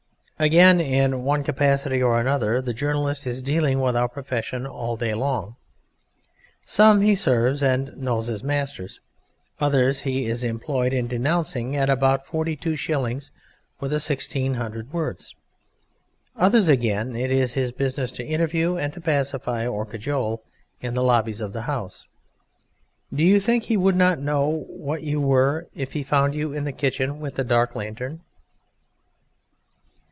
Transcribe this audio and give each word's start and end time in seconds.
Again, 0.41 0.81
in 0.81 1.23
one 1.23 1.43
capacity 1.43 2.01
or 2.01 2.19
another, 2.19 2.61
the 2.61 2.73
journalist 2.73 3.27
is 3.27 3.43
dealing 3.43 3.79
with 3.79 3.95
our 3.95 4.07
profession 4.07 4.65
all 4.65 4.97
day 4.97 5.13
long. 5.13 5.55
Some 6.65 7.01
he 7.01 7.13
serves 7.13 7.61
and 7.61 7.95
knows 7.95 8.27
as 8.27 8.43
masters; 8.43 9.01
others 9.59 9.99
he 9.99 10.25
is 10.25 10.43
employed 10.43 10.93
in 10.93 11.05
denouncing 11.05 11.75
at 11.75 11.91
about 11.91 12.25
forty 12.25 12.55
two 12.55 12.75
shillings 12.75 13.29
the 13.79 13.85
1600 14.01 14.91
words; 14.91 15.35
others 16.35 16.67
again 16.69 17.15
it 17.15 17.29
is 17.29 17.53
his 17.53 17.71
business 17.71 18.11
to 18.13 18.25
interview 18.25 18.77
and 18.77 18.93
to 18.93 18.99
pacify 19.01 19.67
or 19.67 19.85
cajole 19.85 20.43
in 20.81 20.95
the 20.95 21.03
lobbies 21.03 21.41
of 21.41 21.53
the 21.53 21.61
House 21.69 22.07
do 23.13 23.21
you 23.23 23.39
think 23.39 23.65
he 23.65 23.77
would 23.77 23.95
not 23.95 24.17
know 24.17 24.65
what 24.69 25.03
you 25.03 25.21
were 25.21 25.67
if 25.75 25.93
he 25.93 26.01
found 26.01 26.33
you 26.33 26.51
in 26.51 26.63
the 26.63 26.71
kitchen 26.71 27.19
with 27.19 27.37
a 27.37 27.43
dark 27.43 27.75
lantern? 27.75 28.21